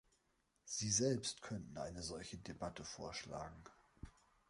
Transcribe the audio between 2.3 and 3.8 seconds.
Debatte vorschlagen.